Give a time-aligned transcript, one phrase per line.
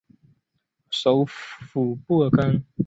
[0.89, 2.65] 首府布尔干。